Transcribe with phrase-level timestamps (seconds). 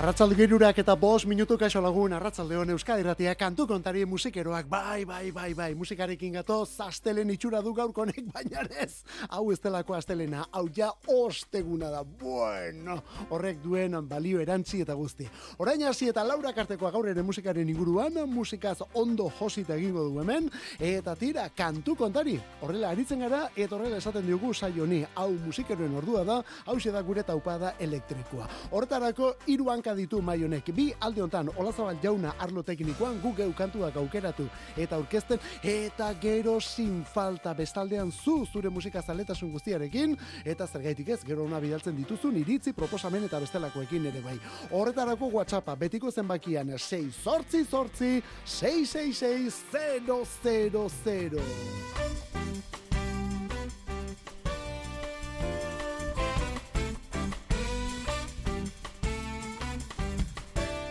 [0.00, 5.04] Arratzalde gerurak eta bos minutu kaixo lagun, arratzalde hon Euskadi Ratia kantu kontari musikeroak, bai,
[5.04, 9.92] bai, bai, bai, musikarekin gato, zastelen itxura du gaur konek, baina ez, hau ez delako
[9.98, 12.96] astelena, hau ja osteguna da, bueno,
[13.28, 15.26] horrek duen balio erantzi eta guzti.
[15.60, 20.48] Orain hasi eta laura kartekoa gaur ere musikaren inguruan, musikaz ondo josita egingo du hemen,
[20.78, 26.24] eta tira, kantu kontari, horrela aritzen gara, eta horrela esaten diogu saioni, hau musikeroen ordua
[26.24, 28.48] da, hau da gure taupada elektrikoa.
[28.72, 30.74] Hortarako, iruan hanka ditu maionek.
[30.74, 37.04] Bi alde hontan Olazabal jauna arlo teknikoan guk kantuak aukeratu eta aurkezten eta gero sin
[37.04, 42.72] falta bestaldean zu zure musika zaletasun guztiarekin eta zergaitik ez gero ona bidaltzen dituzun iritzi
[42.72, 44.38] proposamen eta bestelakoekin ere bai.
[44.70, 49.64] Horretarako WhatsAppa betiko zenbakian 6 sortzi sortzi 666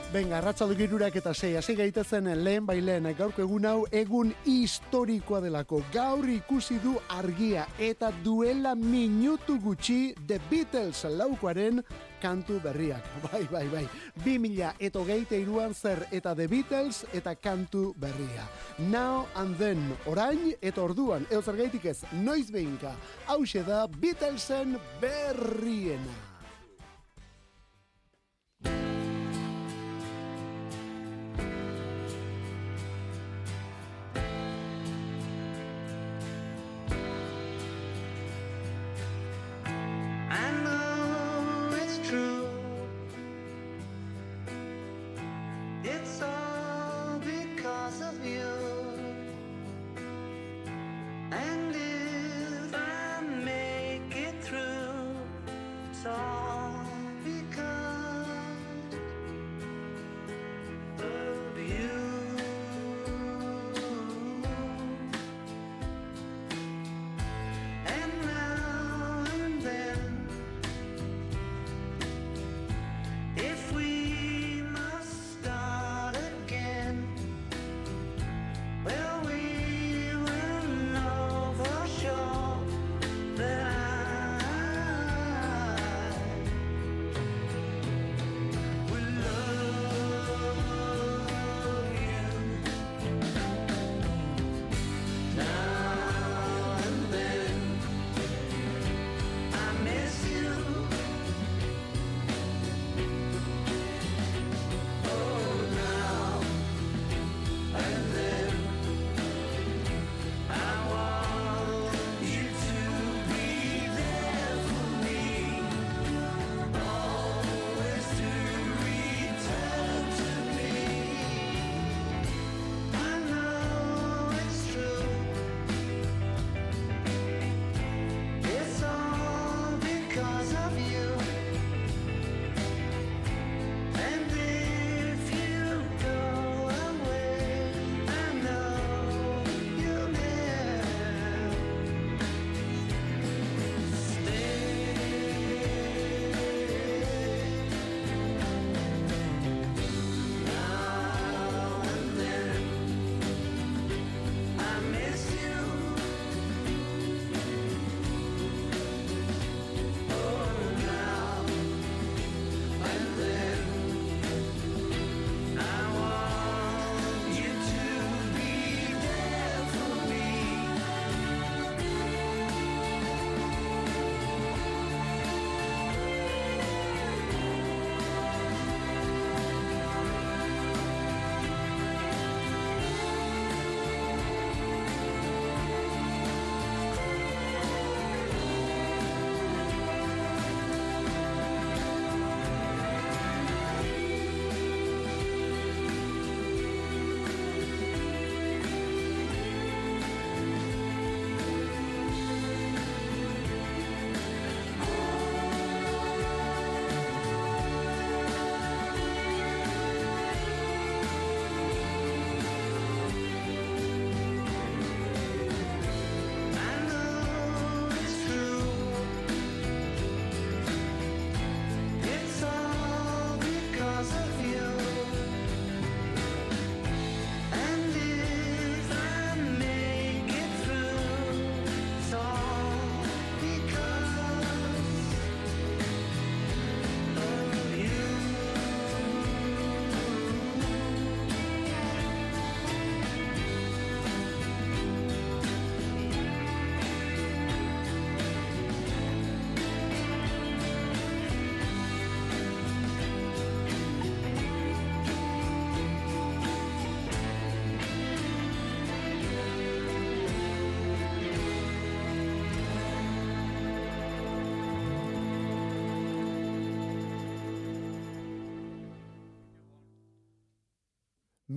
[0.09, 5.38] Venga, arratzaldu girurak eta sei, hasi gaitezen lehen bai lehen, gaurko egun hau egun historikoa
[5.43, 5.83] delako.
[5.93, 11.83] Gaur ikusi du argia eta duela minutu gutxi The Beatles laukoaren
[12.23, 13.05] kantu berriak.
[13.30, 13.83] Bai, bai, bai.
[14.23, 18.47] Bi mila eto geite iruan zer eta The Beatles eta kantu berria.
[18.80, 22.95] Now and then, orain eta orduan, eo zer gaitik ez, noiz behinka,
[23.27, 26.28] hau da Beatlesen berriena.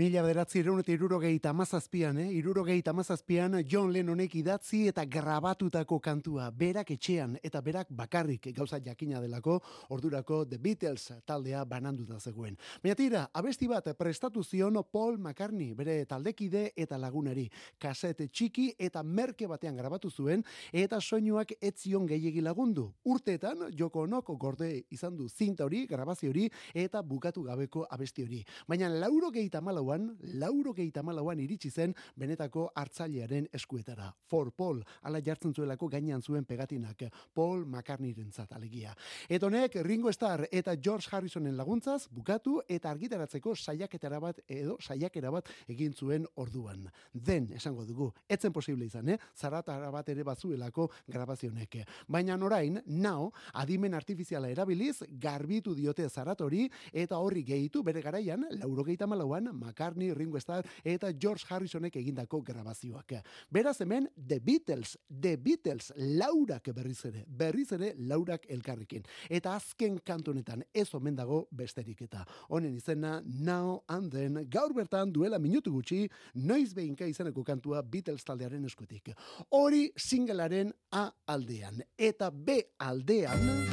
[0.02, 2.30] Mila bederatzi eta irurogei tamazazpian, eh?
[2.34, 9.20] irurogei tamazazpian John Lennonek idatzi eta grabatutako kantua, berak etxean eta berak bakarrik gauza jakina
[9.20, 9.60] delako,
[9.90, 12.56] ordurako The Beatles taldea bananduta zegoen.
[12.82, 17.46] Baina tira, abesti bat prestatu zion Paul McCartney, bere taldekide eta lagunari,
[17.78, 22.88] kasete txiki eta merke batean grabatu zuen, eta soinuak etzion gehiegi lagundu.
[23.04, 28.42] Urteetan, joko onok gorde izan du zinta hori, grabazio hori, eta bukatu gabeko abesti hori.
[28.66, 29.48] Baina lauro gehi
[29.92, 34.12] lauan, lauro malauan iritsi zen benetako hartzailearen eskuetara.
[34.26, 37.02] For Paul, ala jartzen zuelako gainean zuen pegatinak,
[37.34, 38.94] Paul McCartney rentzat alegia.
[39.28, 45.48] Etonek Ringo Starr eta George Harrisonen laguntzaz bukatu eta argitaratzeko saiaketara bat edo saiakera bat
[45.68, 46.88] egin zuen orduan.
[47.12, 49.18] Den, esango dugu, etzen posible izan, eh?
[49.36, 51.82] zaratara bat ere bazuelako grabazionek.
[52.08, 58.84] Baina orain, nao, adimen artifiziala erabiliz, garbitu diote zaratori eta horri gehitu bere garaian, lauro
[58.84, 59.50] gehieta malauan,
[59.82, 63.14] McCartney, Ringo Starr eta George Harrisonek egindako grabazioak.
[63.50, 69.04] Beraz hemen The Beatles, The Beatles, laurak berriz ere, berriz ere laurak elkarrekin.
[69.28, 72.24] Eta azken kantonetan ez omen dago besterik eta.
[72.48, 78.24] Honen izena Now and Then gaur bertan duela minutu gutxi noiz behinka izaneko kantua Beatles
[78.24, 79.12] taldearen eskutik.
[79.50, 83.72] Hori singlearen A aldean eta B aldean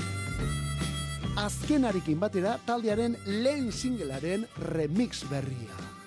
[1.40, 5.99] azkenarekin batera taldearen lehen singlearen remix berria.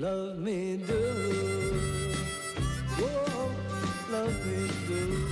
[0.00, 0.94] Love me do.
[4.10, 5.26] Love me do.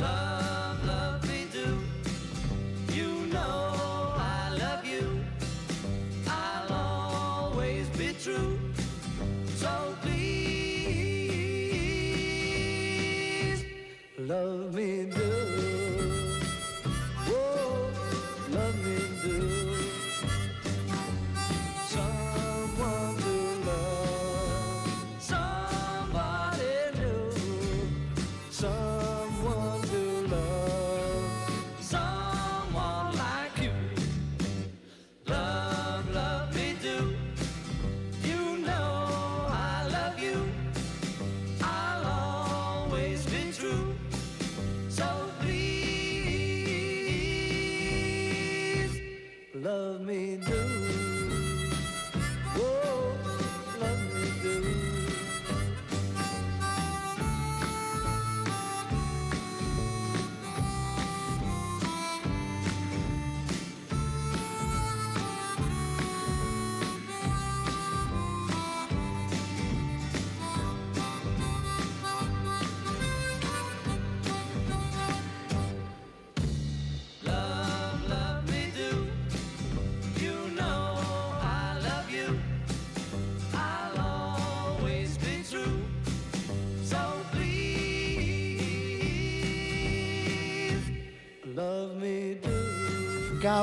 [0.00, 1.78] Love, love me do.
[2.92, 5.24] You know I love you.
[6.26, 8.58] I'll always be true.
[9.56, 11.14] So please,
[14.18, 15.43] love me do.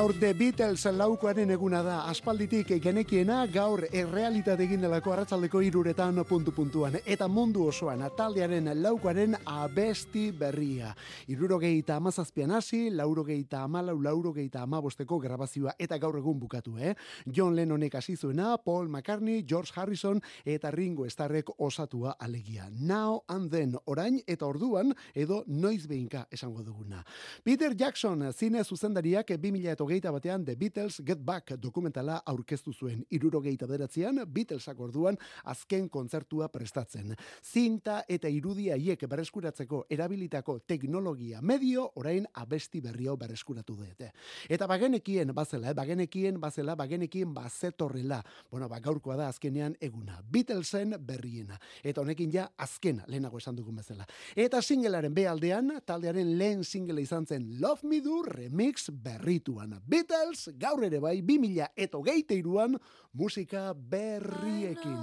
[0.02, 6.50] Gaur The Beatles laukoaren eguna da aspalditik genekiena gaur errealitate egin delako arratsaldeko iruretan puntu
[6.56, 10.90] puntuan eta mundu osoan taldearen laukoaren abesti berria.
[11.30, 16.96] Irurogeita amazazpian hasi, laurogeita amalau, laurogeita amabosteko grabazioa eta gaur egun bukatu, eh?
[17.30, 22.68] John Lennonek hasi zuena, Paul McCartney, George Harrison eta Ringo Starrek osatua alegia.
[22.72, 27.06] Now and then, orain eta orduan edo noiz behinka esango duguna.
[27.44, 33.02] Peter Jackson, zine zuzendariak 2000 eta hogeita batean The Beatles Get Back dokumentala aurkeztu zuen.
[33.12, 35.18] Irurogeita beratzean, Beatlesak orduan
[35.52, 37.12] azken kontzertua prestatzen.
[37.42, 44.08] Zinta eta irudia hiek bereskuratzeko erabilitako teknologia medio, orain abesti berrio bereskuratu dute.
[44.48, 45.74] Eta bagenekien bazela, eh?
[45.76, 48.22] bagenekien bazela, bagenekien bazetorrela.
[48.50, 50.22] Bueno, ba, gaurkoa da azkenean eguna.
[50.24, 51.60] Beatlesen berriena.
[51.84, 54.08] Eta honekin ja azkena, lehenago esan dugun bezala.
[54.34, 59.68] Eta singlearen behaldean, taldearen lehen single izan zen Love Me Do remix berritua.
[59.86, 62.78] Beatles, gaur ere bai, 2000 eto geite iruan,
[63.12, 64.98] musika berriekin.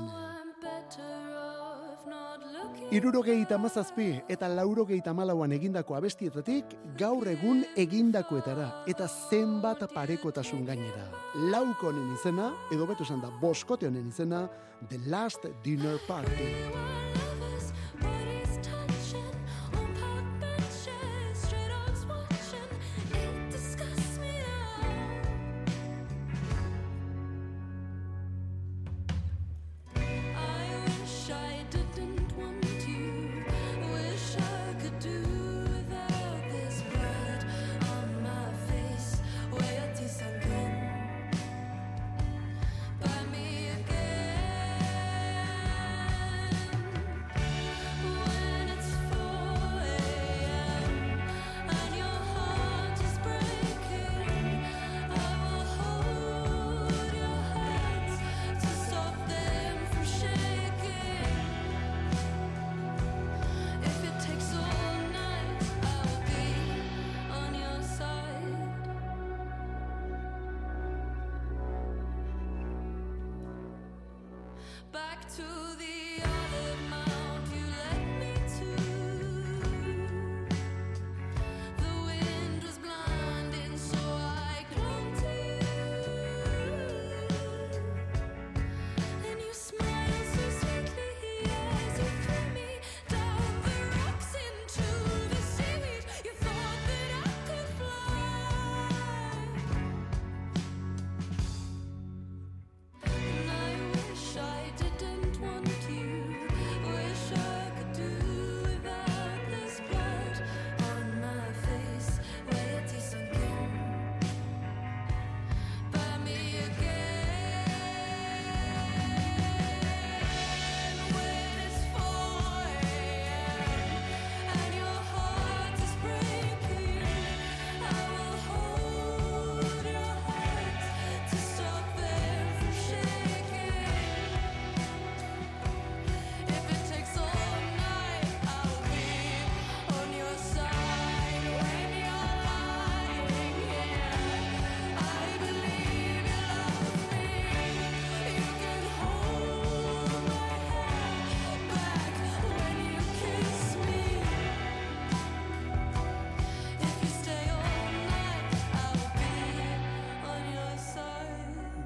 [2.89, 11.05] Irurogeita mazazpi eta laurogeita malauan egindako abestietatik gaur egun egindakoetara eta zenbat parekotasun gainera.
[11.53, 14.47] Lauko honen izena, edo betu esan da, boskote honen izena,
[14.89, 16.98] The Last Dinner Party.
[75.37, 75.68] to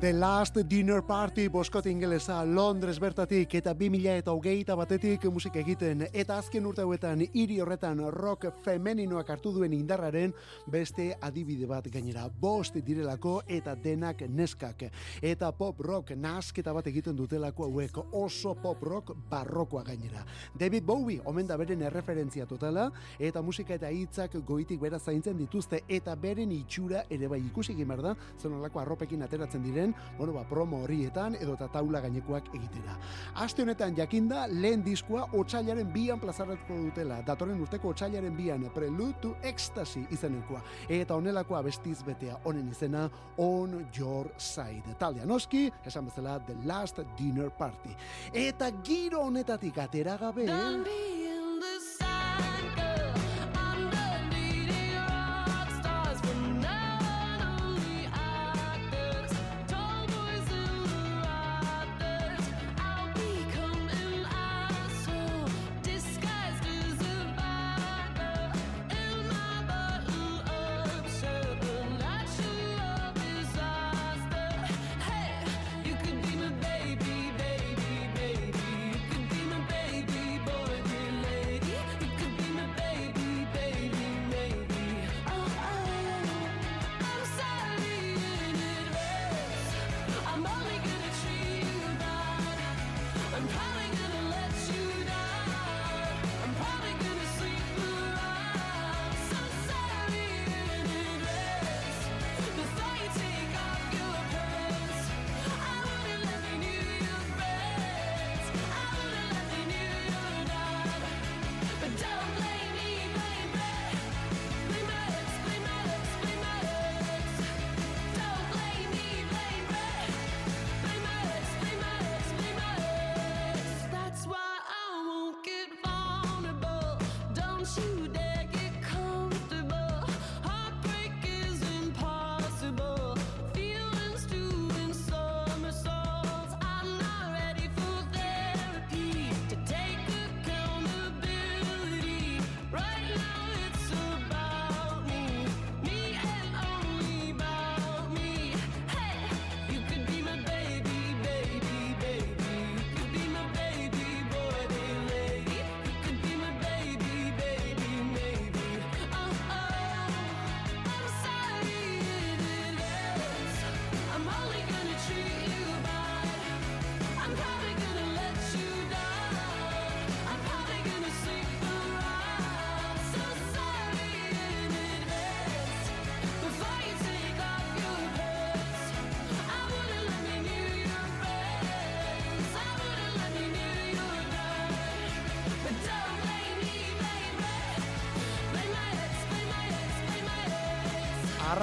[0.03, 6.01] The Last Dinner Party boskot ingelesa Londres bertatik eta 2000 eta hogeita batetik musik egiten.
[6.11, 10.33] Eta azken urte hauetan hiri horretan rock femeninoak hartu duen indarraren
[10.67, 12.25] beste adibide bat gainera.
[12.27, 14.83] Bost direlako eta denak neskak.
[15.21, 18.01] Eta pop rock nasketa bat egiten dutelako hauek.
[18.11, 20.25] Oso pop rock barrokoa gainera.
[20.59, 25.85] David Bowie omen da beren erreferentzia totala eta musika eta hitzak goitik bera zaintzen dituzte.
[25.87, 30.83] Eta beren itxura ere bai ikusi egin da zenolako arropekin ateratzen diren bueno, ba, promo
[30.83, 32.97] horrietan edo eta taula gainekoak egitera.
[33.43, 37.21] Aste honetan jakinda, lehen diskoa otxailaren bian plazaratuko dutela.
[37.25, 40.61] Datorren urteko otxailaren bian Prelude to Ecstasy izenekoa.
[40.89, 44.97] Eta onelakoa bestiz betea honen izena On Your Side.
[44.99, 47.95] Taldea noski, esan bezala The Last Dinner Party.
[48.33, 50.47] Eta giro honetatik atera gabe...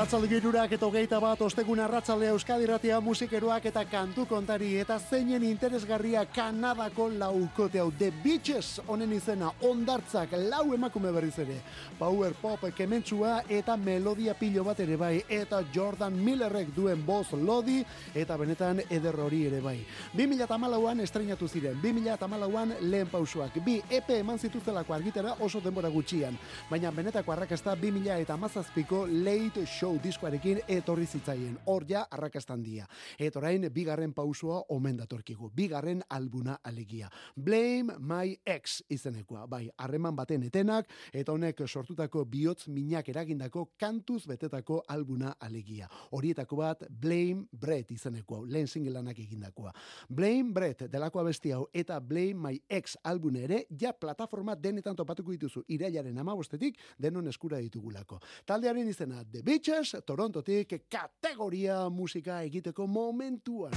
[0.00, 6.22] Arratzalde girurak eta hogeita bat ostegun arratzalde euskadiratia musikeroak eta kantu kontari eta zeinen interesgarria
[6.24, 11.58] Kanadako laukote hau The Beaches honen izena ondartzak lau emakume berriz ere.
[11.98, 17.84] Power Pop kementsua eta melodia pilo bat ere bai eta Jordan Millerrek duen boz lodi
[18.14, 19.76] eta benetan eder hori ere bai.
[20.16, 23.60] 2008an estrenatu ziren 2008an lehen pausuak.
[23.60, 26.40] Bi EP eman zituzelako argitera oso denbora gutxian.
[26.70, 31.58] Baina benetako arrakasta 2000 eta mazazpiko late show diskoarekin etorri zitzaien.
[31.66, 32.86] Hor ja arrakastan dia.
[33.18, 35.50] Eta orain bigarren pausua omen datorkigu.
[35.56, 37.08] Bigarren albuna alegia.
[37.36, 39.46] Blame my ex izenekoa.
[39.46, 45.88] Bai, harreman baten etenak eta honek sortutako bihotz minak eragindako kantuz betetako albuna alegia.
[46.12, 48.44] Horietako bat Blame Brett izenekoa.
[48.46, 49.72] Lehen singelanak egindakoa.
[50.08, 55.32] Blame Brett delakoa besti hau eta Blame my ex albune ere ja plataforma denetan topatuko
[55.32, 58.20] dituzu irailaren amabostetik denon eskura ditugulako.
[58.46, 63.72] Taldearen izena The Beaches, Torontotik kategoria musika egiteko momentuan.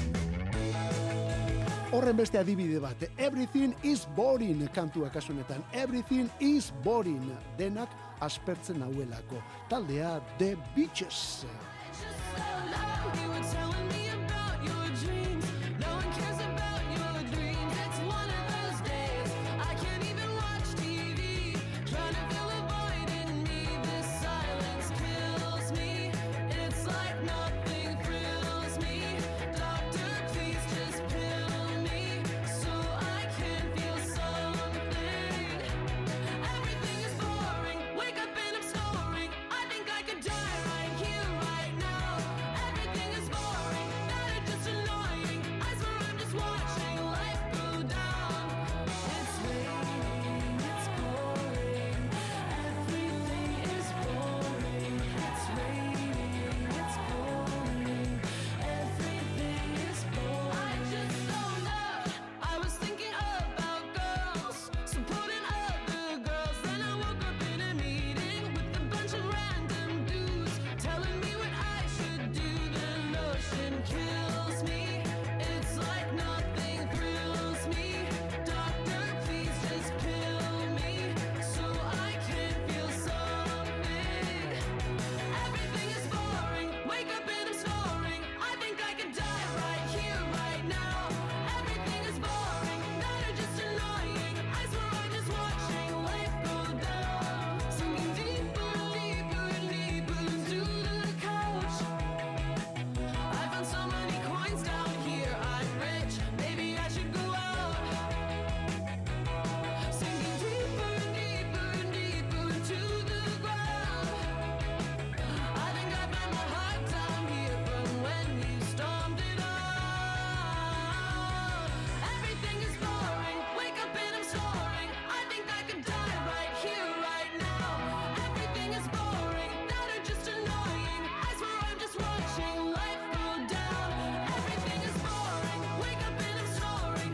[1.93, 5.63] Horren beste adibide bat, Everything is boring kantua kasunetan.
[5.71, 7.89] Everything is boring denak
[8.19, 9.39] aspertzen nauelako.
[9.69, 11.45] Taldea The Beaches.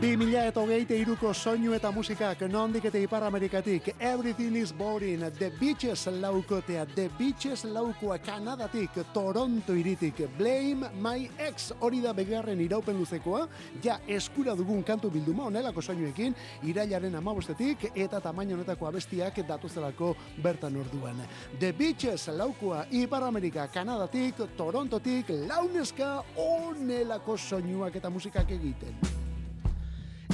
[0.00, 5.20] Bi mila eta hogeite iruko soinu eta musikak nondik eta ipar Amerikatik Everything is boring
[5.36, 12.64] The Beaches laukotea The Beaches laukoa Kanadatik Toronto iritik Blame my ex hori da begarren
[12.64, 13.44] iraupen luzekoa
[13.84, 20.80] ja eskura dugun kantu bilduma onelako soinuekin irailaren amabostetik eta tamaino honetako abestiak datuzelako bertan
[20.80, 21.20] orduan.
[21.58, 29.19] The Beaches laukoa ipar Amerika Kanadatik Torontotik launeska onelako soinuak eta musikak egiten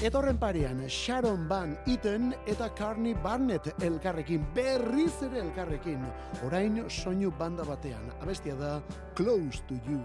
[0.06, 6.06] Etorren parean, Sharon Van Eaton eta Carney Barnett elkarrekin, berriz ere elkarrekin.
[6.46, 8.78] Orain soinu banda batean, abestia da
[9.18, 9.98] Close to You.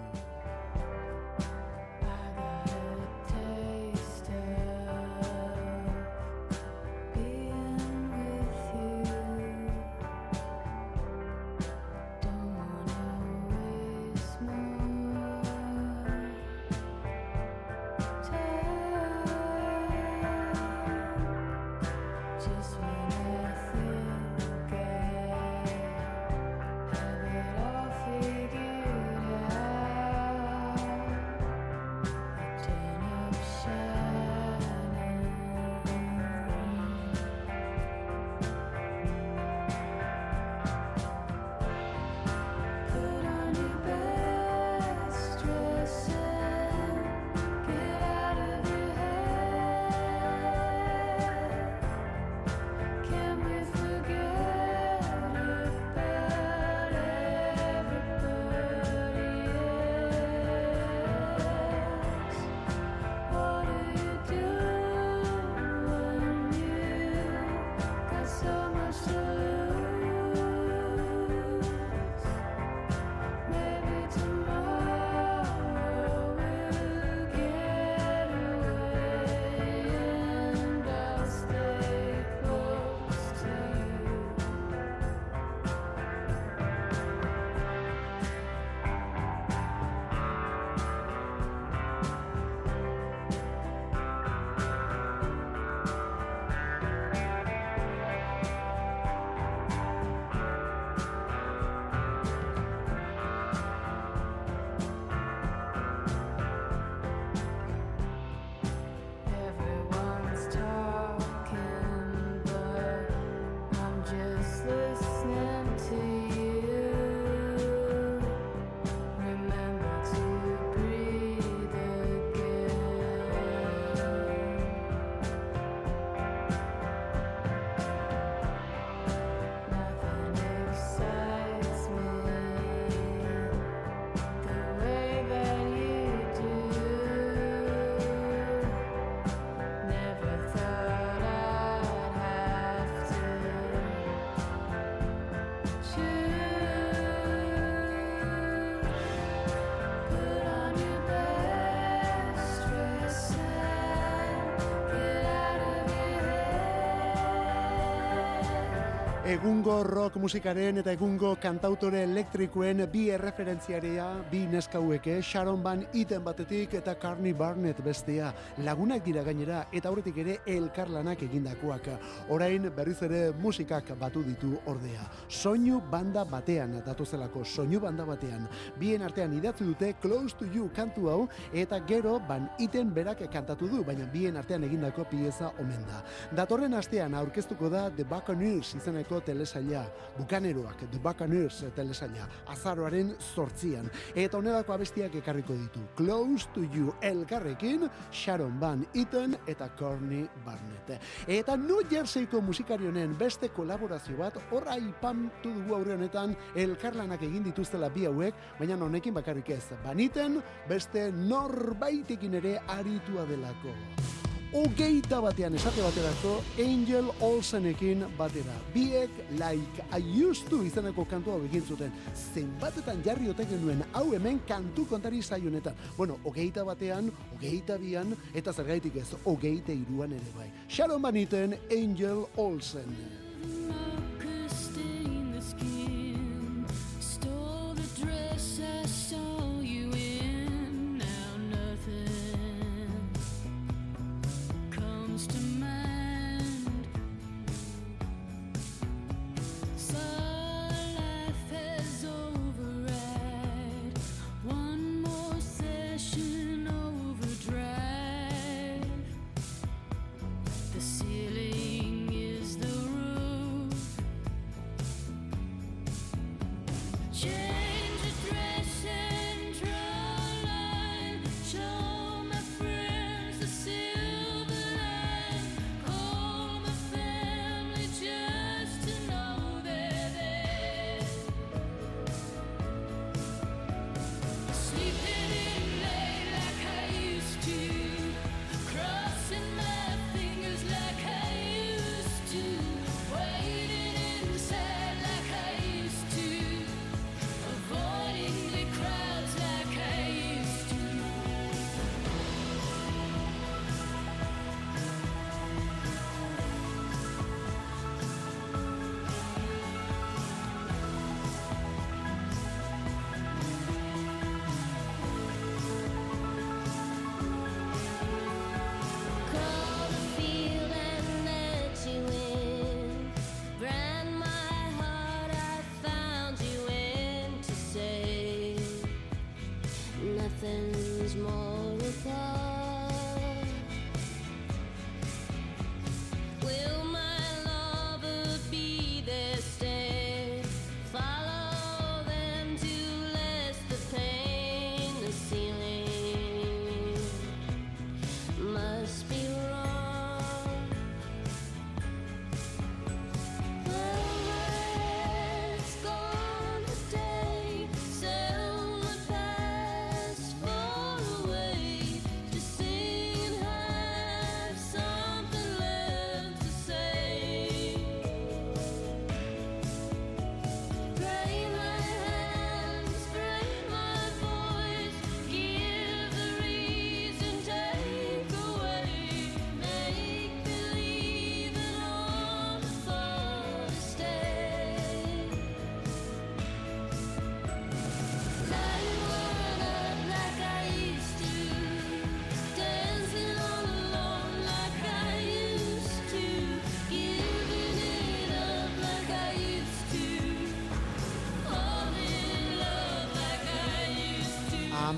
[159.31, 166.73] Egungo rock musikaren eta egungo kantautore elektrikoen bi erreferentziarea, bi neskaueke, Sharon Van Iten batetik
[166.75, 168.33] eta Carney Barnett bestea.
[168.65, 171.87] Lagunak dira gainera eta aurretik ere elkarlanak egindakoak.
[172.35, 175.07] Orain berriz ere musikak batu ditu ordea.
[175.29, 178.49] Soinu banda batean datozelako, soinu banda batean.
[178.75, 183.71] Bien artean idatzi dute Close to You kantu hau eta gero Van Iten berak kantatu
[183.71, 186.03] du, baina bien artean egindako pieza omen da.
[186.35, 189.85] Datorren astean aurkeztuko da The Buccaneers izeneko telesaila,
[190.17, 193.89] Bukaneroak, The Buccaneers telesaila, azaroaren sortzian.
[194.15, 195.81] Eta honelako abestiak ekarriko ditu.
[195.95, 201.01] Close to You elkarrekin, Sharon Van Eaton eta Corny Barnett.
[201.27, 207.89] Eta New Jerseyko musikarionen beste kolaborazio bat, horra ipamtu dugu aurre honetan, elkarlanak egin dituztela
[207.89, 209.63] bi hauek, baina honekin bakarrik ez.
[209.85, 214.20] Baniten, beste norbaitekin ere aritua delako
[214.53, 218.55] hogeita batean esate baterako Angel Olsenekin batera.
[218.73, 219.09] Biek
[219.39, 221.91] like I used to izaneko kantua begin zuten.
[222.33, 225.75] Zenbatetan jarri oteken nuen hau hemen kantu kontari zaiunetan.
[225.97, 230.51] Bueno, hogeita batean, hogeita bian, eta zergaitik ez, hogeita iruan ere bai.
[230.67, 233.20] Sharon Baniten Angel Olsen.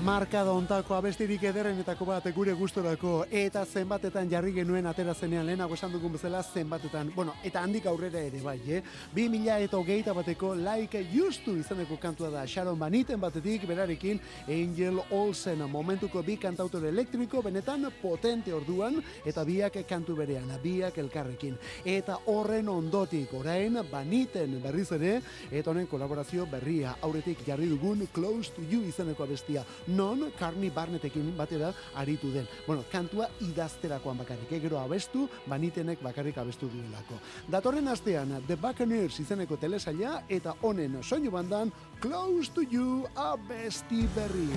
[0.02, 5.92] Marka ontako abestirik ederrenetako bat gure gustorako eta zenbatetan jarri genuen atera zenean lehenago esan
[5.92, 7.12] dugun bezala zenbatetan.
[7.14, 8.80] Bueno, eta handik aurrera ere bai, eh?
[9.14, 15.00] Bi mila eta hogeita bateko like justu izaneko kantua da Sharon Baniten batetik berarekin Angel
[15.10, 21.58] Olsen momentuko bi kantautore elektriko benetan potente orduan eta biak kantu berean, biak elkarrekin.
[21.84, 28.50] Eta horren ondotik orain Baniten berriz ere eta honen kolaborazio berria aurretik jarri dugun Close
[28.54, 32.48] to You izaneko abestia non Carney Barnettekin batera aritu den.
[32.66, 34.60] Bueno, kantua idazterakoan bakarrik, eh?
[34.60, 37.20] gero abestu, banitenek bakarrik abestu duelako.
[37.48, 44.50] Datorren astean, The Buccaneers izeneko telesaila eta honen soinu bandan Close to You abesti berri.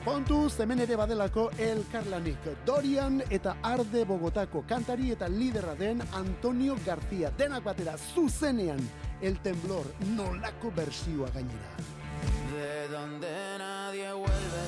[0.00, 6.76] Kontu zemen ere badelako El Carlanik, Dorian eta Arde Bogotako kantari eta lidera den Antonio
[6.86, 7.30] García.
[7.36, 8.80] Denak batera zuzenean
[9.20, 11.99] El Temblor nolako bersioa gainera.
[12.52, 14.59] De donde nadie vuelve,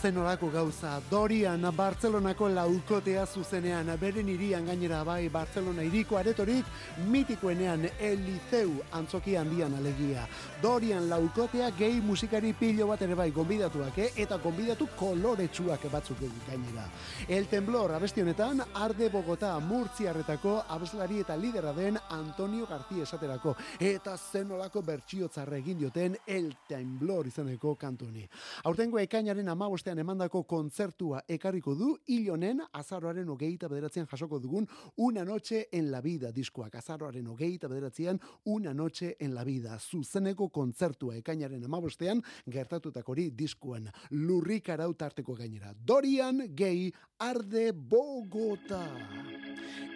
[0.00, 0.94] zen olako gauza.
[1.10, 6.64] Dorian, Bartzelonako laukotea zuzenean, beren irian gainera bai, Bartzelona iriko aretorik,
[7.12, 10.24] mitikoenean Eliseu antzoki handian alegia.
[10.62, 14.08] Dorian laukotea gehi musikari pilo bat ere bai, gonbidatuak, eh?
[14.24, 16.86] eta gonbidatu koloretsuak batzuk gainera.
[17.28, 23.56] El Temblor abesti honetan, Arde Bogota Murtziarretako abeslari eta lidera den Antonio García esaterako.
[23.78, 28.26] Eta zen olako bertsiotzarra egin dioten El Temblor izeneko kantuni.
[28.64, 29.48] Aurtengo ekainaren
[29.90, 36.00] amabostean emandako kontzertua ekarriko du ilonen azaroaren hogeita bederatzean jasoko dugun Una Noche en la
[36.00, 36.74] Vida diskoak.
[36.76, 39.78] Azaroaren hogeita bederatzean Una Noche en la Vida.
[39.78, 43.90] Zuzeneko kontzertua ekainaren amabostean gertatutakori diskuan.
[44.10, 45.74] Lurrik arautarteko gainera.
[45.74, 48.84] Dorian Gay Arde Bogota.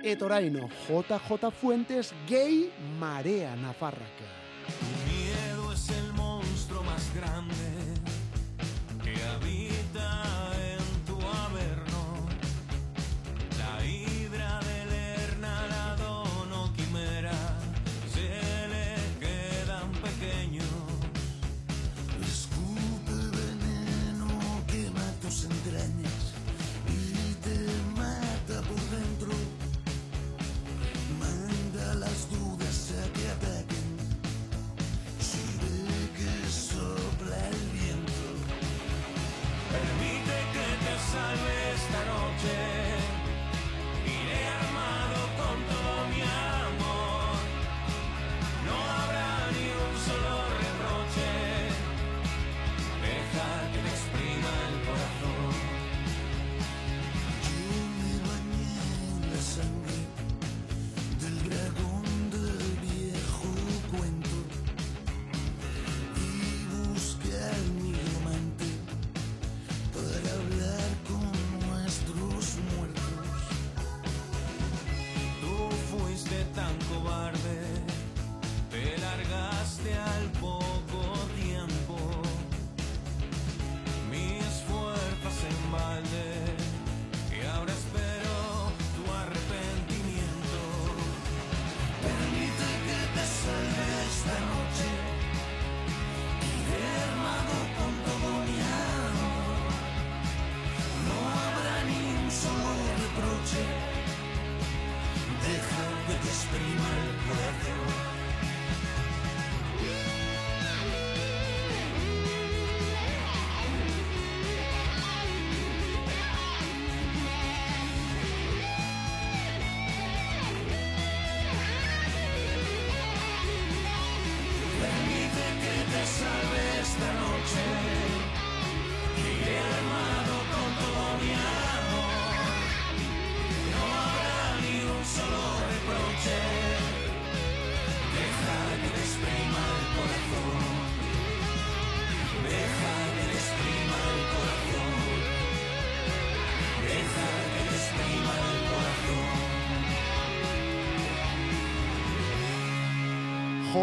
[0.03, 4.33] Eta orain, JJ Fuentes Gay Marea Nafarraka.
[5.07, 7.64] Miedo es el monstruo más grande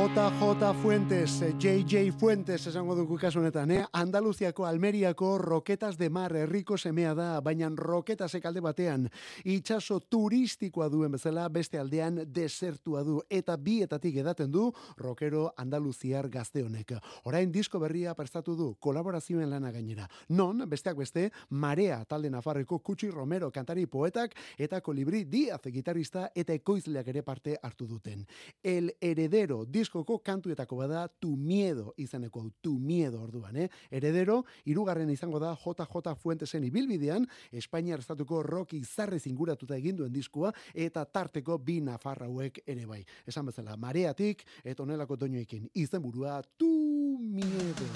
[0.02, 3.84] JJ Fuentes, JJ Fuentes esango dugu kasu honetan, eh?
[3.93, 9.06] Andaluziako Almeriako Roketas de Mar herriko semea da, baina Roketasek alde batean
[9.45, 16.64] itsaso turistikoa duen bezala beste aldean desertua du eta bietatik edaten du rokero Andaluziar gazte
[16.64, 16.95] honek.
[17.26, 20.10] Orain disko berria prestatu du kolaborazioen lana gainera.
[20.30, 26.58] Non, besteak beste, Marea talde Nafarreko Kutsi Romero kantari poetak eta Kolibri Diaz gitarista eta
[26.58, 28.26] ekoizleak ere parte hartu duten.
[28.64, 33.70] El heredero diskoko kantuetako bada tu miedo izeneko tu miedo orduan, eh?
[33.92, 40.54] Heredero, irugarren izango da JJ Fuentesen ibilbidean, Espainiar estatuko roki zarre zinguratuta egin duen diskua,
[40.74, 43.04] eta tarteko bi nafarrauek ere bai.
[43.28, 47.89] Esan bezala, mareatik, eta onelako doinoekin izenburua tu miedo.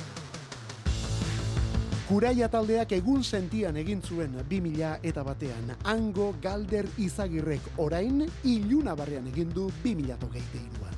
[2.10, 5.72] Kuraia taldeak egun sentian egin zuen 2000 eta batean.
[5.86, 10.95] Ango galder izagirrek orain iluna barrean egin du 2000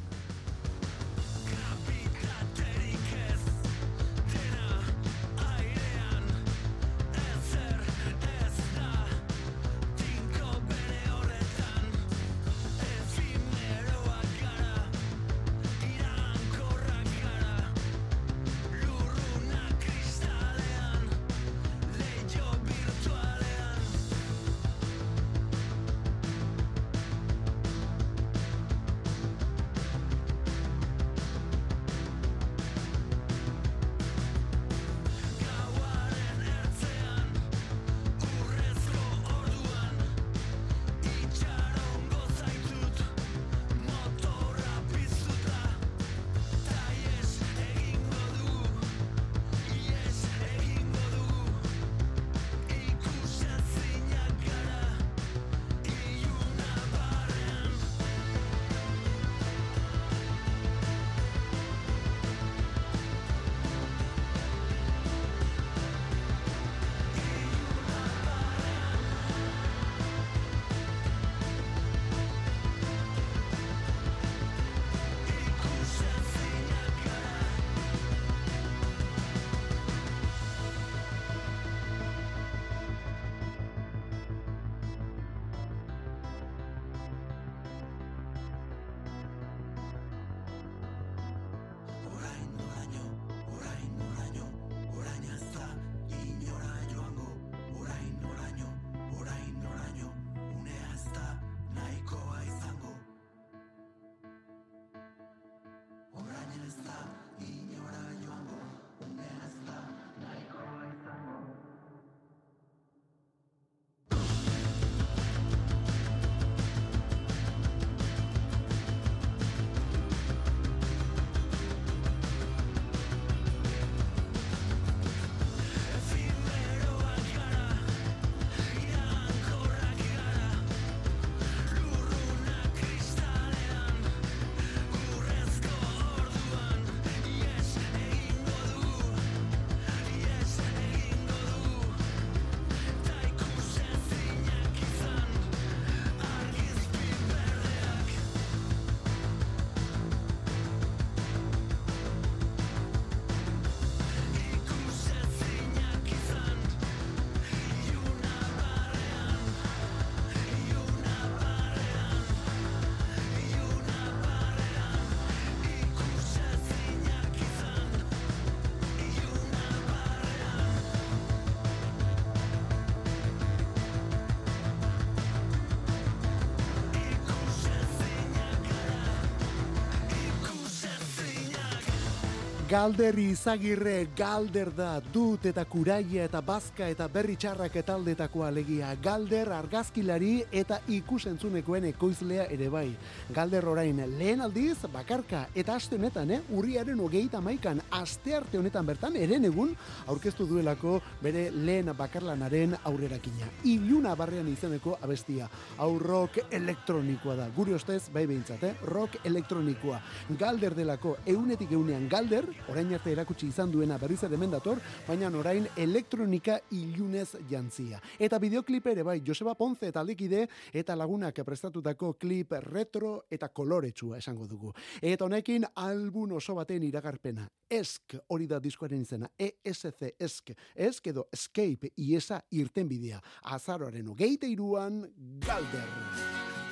[182.68, 188.90] Galder izagirre galder da dut eta kuraia eta bazka eta berri txarrak etaldetako alegia.
[189.00, 192.90] Galder argazkilari eta ikusentzunekoen ekoizlea ere bai.
[193.38, 196.42] Galder orain lehen aldiz bakarka eta aste honetan, eh?
[196.60, 199.72] urriaren hogeita maikan aste arte honetan bertan eren egun
[200.12, 203.48] aurkeztu duelako bere lehen bakarlanaren aurrerakina.
[203.64, 205.48] Iluna barrean izeneko abestia.
[205.78, 207.48] Hau rock elektronikoa da.
[207.56, 208.76] Guri ostez, bai behintzat, eh?
[208.92, 210.04] rock elektronikoa.
[210.36, 215.68] Galder delako eunetik eunean galder, orain arte erakutsi izan duena berriz ere mendator, baina orain
[215.78, 218.02] elektronika ilunez jantzia.
[218.20, 224.18] Eta bideoklip ere bai, Joseba Ponce eta aldikide eta lagunak prestatutako klip retro eta koloretsua
[224.18, 224.74] esango dugu.
[225.02, 227.48] Eta honekin album oso baten iragarpena.
[227.70, 229.30] Esk hori da diskoaren izena.
[229.38, 230.52] ESC Esk.
[230.76, 233.22] Esk edo Escape iesa irten bidea.
[233.44, 235.04] Azaroaren ogeite iruan
[235.46, 236.67] Galder.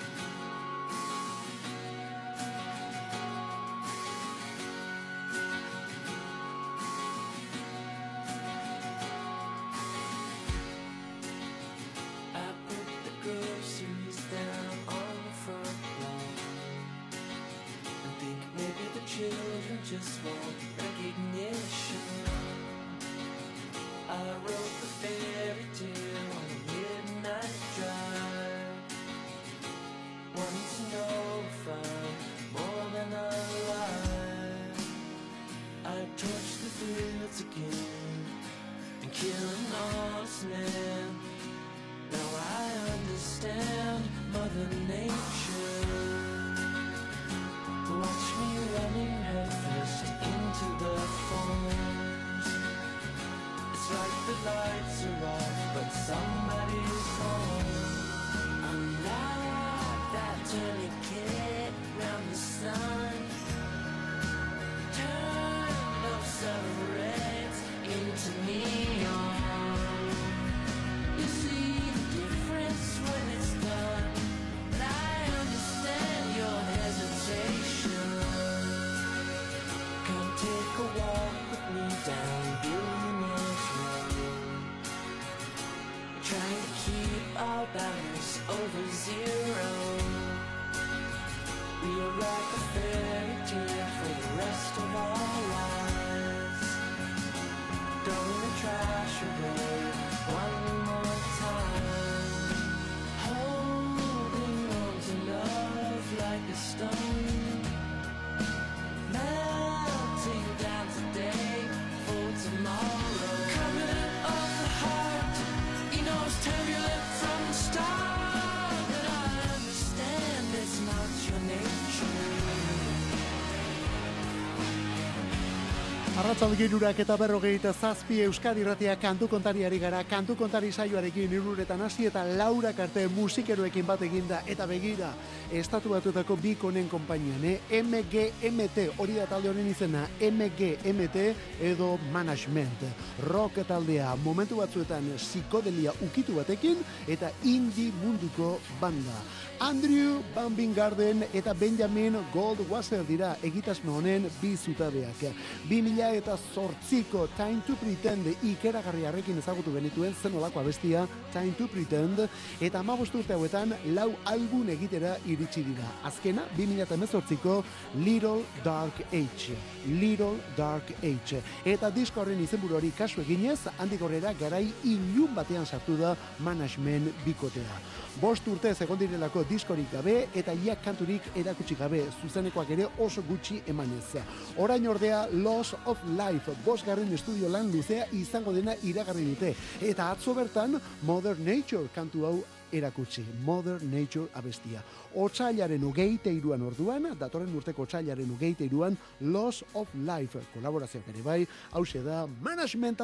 [126.35, 132.09] Arratzalde girurak eta berrogeita zazpi Euskadi Ratia kantu kontariari gara, kantu kontari saioarekin iruretan hasi
[132.09, 135.13] eta laurak arte musikeroekin bat eginda eta begira
[135.51, 137.59] estatu batuetako bi konen konpainian, eh?
[137.83, 141.25] MGMT, hori da talde honen izena, MGMT
[141.61, 142.85] edo Management.
[143.29, 149.19] Rock taldea momentu batzuetan psikodelia ukitu batekin eta indie munduko banda.
[149.59, 155.21] Andrew Van Garden eta Benjamin Goldwasser dira egitasmo honen bi zutabeak.
[155.69, 162.27] 2000 eta zortziko Time to Pretend ikeragarriarrekin ezagutu genituen zen olako abestia Time to Pretend
[162.59, 165.87] eta amabost urte hauetan lau album egitera iritsi dira.
[166.07, 167.59] Azkena 2018ko
[168.01, 169.57] Little Dark Age.
[169.99, 171.41] Little Dark Age.
[171.65, 177.11] Eta disko horren izenburu hori kasu eginez, handik horrera garai ilun batean sartu da management
[177.25, 177.79] bikotea.
[178.21, 183.61] Bost urte egon direlako diskorik gabe eta ia kanturik erakutsi gabe zuzenekoak ere oso gutxi
[183.67, 184.21] emanez.
[184.57, 189.53] Orain ordea Loss of Life bosgarren estudio lan luzea izango dena iragarri dute.
[189.81, 192.37] Eta atzo bertan Mother Nature kantu hau
[192.77, 193.23] erakutsi.
[193.45, 194.83] Mother Nature abestia.
[195.15, 201.47] Otsailaren ugeite iruan orduan, datorren urteko otsailaren ugeite iruan, Loss of Life kolaborazioak ere bai,
[201.71, 203.01] hause da management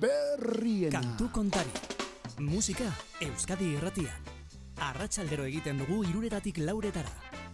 [0.00, 1.00] berriena.
[1.00, 1.70] Kantu kontari.
[2.38, 4.34] Musika Euskadi irratian.
[4.76, 7.10] Arratsaldero egiten dugu iruretatik lauretara.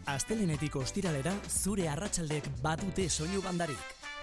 [0.06, 3.78] Astelenetik ostiralera zure arratsaldek badute soinu bandarik.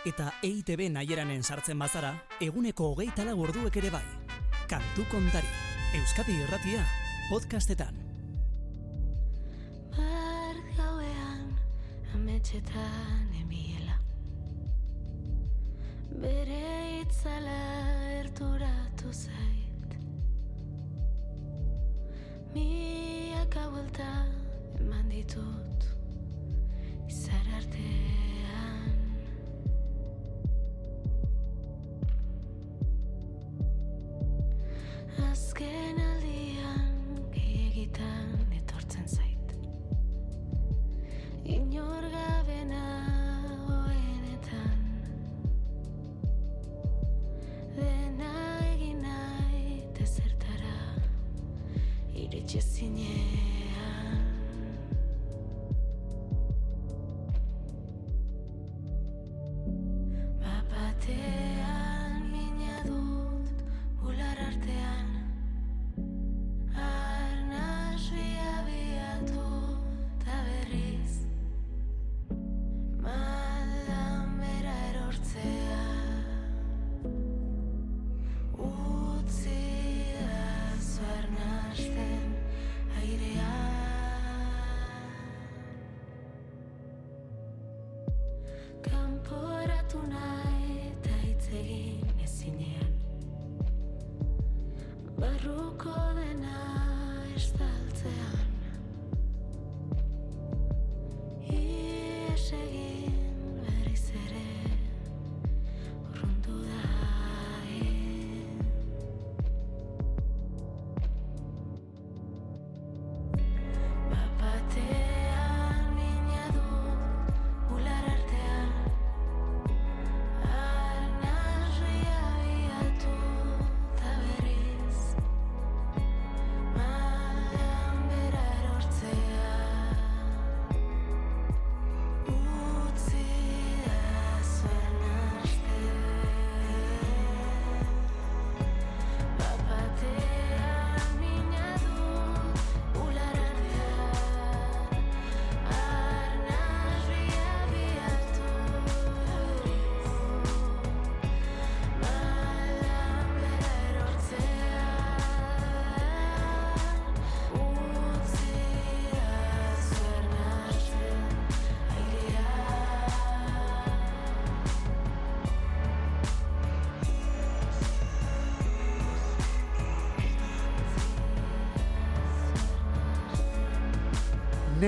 [0.06, 4.04] Eta EITB naieranen sartzen bazara, eguneko hogeita lau orduek ere bai.
[4.68, 5.48] Kantu kontari.
[5.96, 6.84] Euskadi irratia,
[7.30, 7.94] podcastetan.
[9.94, 11.44] Bart gauean
[12.16, 13.98] ametxetan emiela.
[16.24, 16.64] Bere
[17.04, 17.60] itzala
[18.18, 19.92] erturatu zait.
[22.56, 24.10] Miaka buelta
[24.82, 25.86] eman ditut
[27.14, 28.98] izar artean.
[35.30, 36.39] Azken aldian
[37.80, 39.29] gehiagitan etortzen zait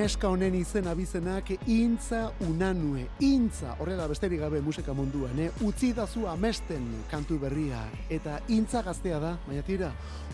[0.02, 3.04] Neska honen izen abizenak intza unanue.
[3.22, 5.52] Intza, horrela besterik gabe musika munduan, eh?
[5.62, 7.84] Utzi dazu amesten kantu berria.
[8.10, 9.92] Eta intza gaztea da, baina tira,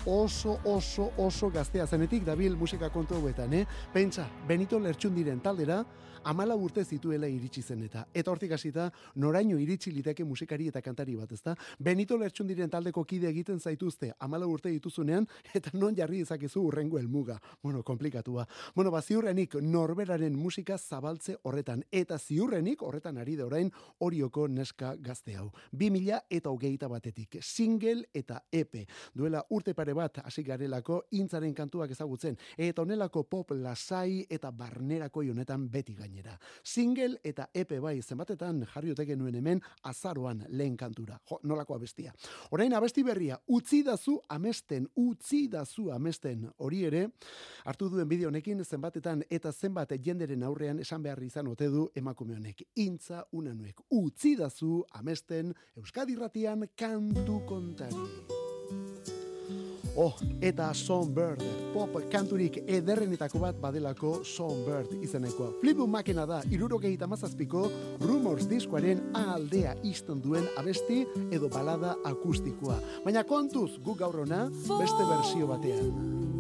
[0.08, 3.66] oso, oso, oso gaztea zenetik dabil musika kontu eh?
[3.92, 5.84] Pentsa, Benito Lertxundiren taldera,
[6.28, 8.04] amala urte zituela iritsi zen eta.
[8.14, 11.54] Eta hortik hasita, noraino iritsi liteke musikari eta kantari bat, ezta?
[11.80, 17.38] Benito Lertxundiren taldeko kide egiten zaituzte, amala urte dituzunean, eta non jarri dezakezu urrengo helmuga.
[17.64, 18.44] Bueno, komplikatua.
[18.76, 23.72] Bueno, ba, ziurrenik norberaren musika zabaltze horretan, eta ziurrenik horretan ari da orain
[24.04, 25.48] orioko neska gazte hau.
[25.72, 28.84] 2000 eta hogeita batetik, single eta EP.
[29.16, 35.24] Duela urte pare bat hasi garelako intzaren kantuak ezagutzen, eta honelako pop lasai eta barnerako
[35.32, 36.40] honetan beti gainera.
[36.64, 41.20] Single eta EP bai zenbatetan jarri ote genuen hemen azaroan lehen kantura.
[41.30, 42.14] Jo, nolako abestia.
[42.52, 46.50] Orain abesti berria, utzi dazu amesten, utzi dazu amesten.
[46.58, 47.08] Hori ere,
[47.66, 52.36] hartu duen bideo honekin zenbatetan eta zenbat jenderen aurrean esan behar izan ote du emakume
[52.36, 52.64] honek.
[52.76, 58.47] Intza unanuek, utzi dazu amesten Euskadi ratian kantu kontari.
[60.00, 60.14] Oh,
[60.46, 61.42] eta Songbird,
[61.74, 65.56] pop kanturik ederrenetako bat badelako Songbird izenekoa.
[65.58, 67.66] Flipu makena da, irurogeita mazazpiko
[68.06, 72.78] Rumors diskoaren aldea izten duen abesti edo balada akustikoa.
[73.10, 76.37] Baina kontuz gu gaur ona beste bersio batean.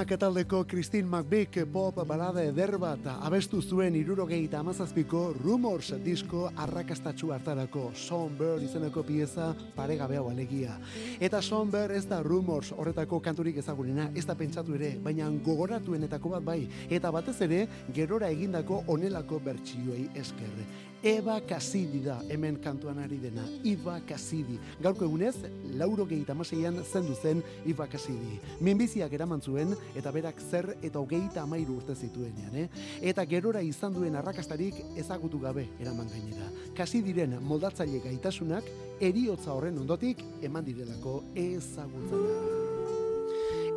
[0.00, 7.34] Mac taldeko Christine McVick pop balada eder bat abestu zuen irurogeita amazazpiko Rumors disko arrakastatxu
[7.34, 10.78] hartarako Songbird izeneko pieza paregabe hau alegia.
[11.20, 16.48] Eta Songbird ez da Rumors horretako kanturik ezagunena, ez da pentsatu ere, baina gogoratuenetako bat
[16.48, 20.88] bai, eta batez ere gerora egindako onelako bertsioei esker.
[21.02, 24.58] Eva Cassidy da hemen kantuan ari dena, Iva Cassidy.
[24.84, 25.34] Gaurko egunez,
[25.80, 28.36] lauro gehieta maseian zendu zen Iva Cassidy.
[28.60, 32.66] Minbiziak eraman zuen, eta berak zer eta hogeita amairu urte zituenean, eh?
[33.00, 36.50] Eta gerora izan duen arrakastarik ezagutu gabe eraman gainera.
[36.76, 38.68] Cassidyren moldatzaile gaitasunak,
[39.00, 42.36] eriotza horren ondotik eman direlako ezagutzara.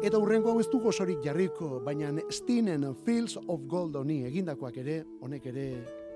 [0.03, 5.05] Eta urrengo hau ez du gozorik jarriko, baina Steenen Fields of Gold honi egindakoak ere,
[5.24, 5.67] honek ere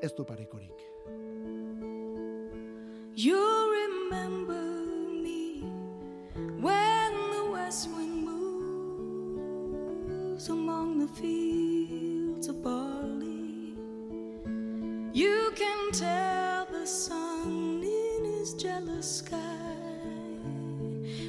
[0.04, 0.97] ez du parekorik.
[3.20, 3.42] You
[3.82, 4.62] remember
[5.24, 5.64] me
[6.62, 9.70] when the west wind moves
[10.50, 13.74] among the fields of barley.
[15.14, 19.40] You can tell the sun in his jealous sky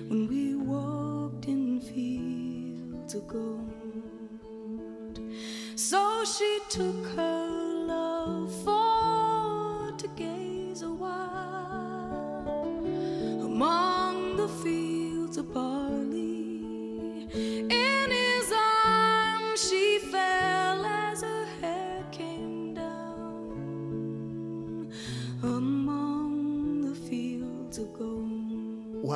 [0.09, 5.21] when we walked in fields of gold.
[5.75, 7.47] So she took her
[7.87, 8.88] love for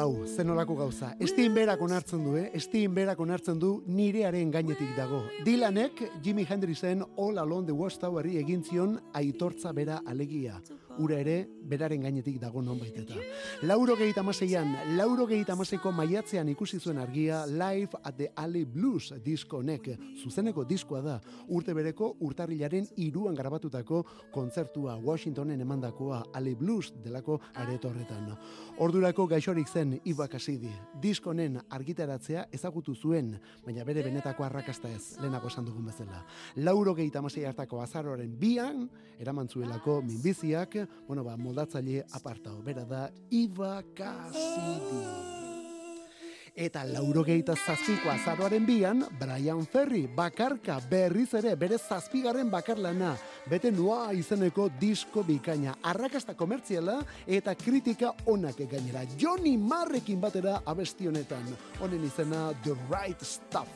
[0.02, 1.12] Wow, zenolako gauza.
[1.22, 2.48] Estin berak onartzen du, eh?
[2.58, 5.20] Estin berak onartzen du nirearen gainetik dago.
[5.46, 10.58] Dylanek Jimi Hendrixen All Along the Watchtowerri egin zion aitortza bera alegia.
[11.00, 13.16] Ura ere, beraren gainetik dago non baiteta.
[13.64, 19.14] Lauro gehieta amaseian, lauro gehieta amaseiko maiatzean ikusi zuen argia Live at the Alley Blues
[19.24, 19.88] disko honek.
[20.22, 21.14] Zuzeneko diskoa da,
[21.48, 24.02] urte bereko urtarrilaren iruan grabatutako
[24.34, 28.28] kontzertua Washingtonen emandakoa Alley Blues delako areto horretan.
[28.84, 30.70] Ordurako gaixorik zen Iba Cassidy.
[31.00, 33.32] Diskonen argitaratzea ezagutu zuen,
[33.64, 36.26] baina bere benetako arrakasta ez, lehenago esan dugun bezala.
[36.56, 38.88] Lauro gehieta amasei hartako azaroaren bian,
[39.18, 45.40] eraman zuelako minbiziak, bueno ba, moldatzaile apartao, bera da Iba Cassidy.
[46.52, 53.14] Eta laurogeita zazpiko azaroaren bian, Brian Ferry, bakarka berriz ere, bere zazpigarren bakarlana,
[53.48, 59.06] bete noa izeneko disko bikaina, arrakasta komertziala eta kritika onak gainera.
[59.16, 61.48] Johnny Marrekin batera abesti honetan,
[61.80, 63.72] honen izena The Right Stuff.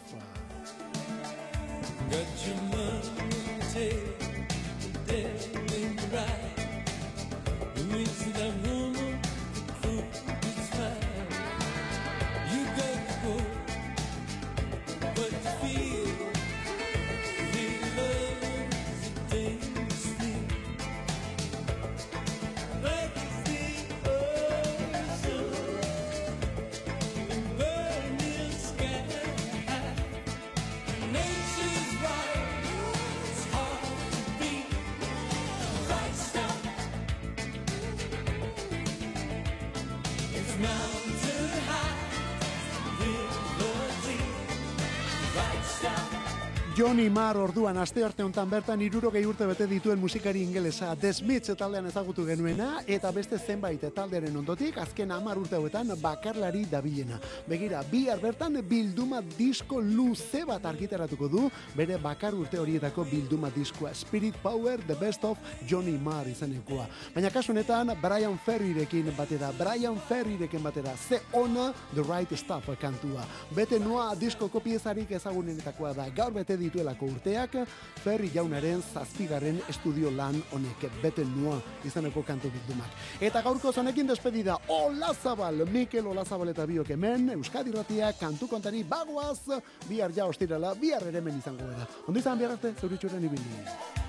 [46.77, 51.55] Johnny Marr orduan aste arte hontan bertan irurogei urte bete dituen musikari ingelesa The Smiths
[51.57, 57.17] taldean ezagutu genuena eta beste zenbait taldearen ondotik azken hamar urte hauetan bakarlari dabilena.
[57.49, 61.47] Begira, bihar bertan bilduma disko luze bat argitaratuko du
[61.79, 66.85] bere bakar urte horietako bilduma diskoa Spirit Power The Best of Johnny Marr izanekoa.
[67.15, 73.25] Baina kasu honetan Brian Ferryrekin batera, Brian Ferryrekin batera, ze ona The Right Stuff kantua.
[73.57, 76.11] Bete noa disko kopiezarik ezagunenetakoa da.
[76.13, 77.57] Gaur bete dituelako urteak,
[78.05, 82.97] Ferry jaunaren zazpigarren estudio lan honek bete noa izaneko kantu bildumak.
[83.21, 89.61] Eta gaurko zonekin despedida Olazabal, Mikel Olazabal eta biok hemen, Euskadi Ratia, kantu kontari bagoaz,
[89.89, 91.89] bihar ja ostirala, bihar ere hemen izango da.
[92.07, 94.06] Ondo izan bihar arte, zeuritxuren ibili.